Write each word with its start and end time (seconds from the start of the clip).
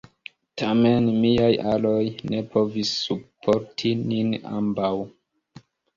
Tamen, 0.61 1.09
miaj 1.25 1.49
aloj 1.73 2.01
ne 2.31 2.39
povis 2.55 2.95
subporti 3.03 3.93
nin 4.01 4.33
ambaŭ. 4.63 4.95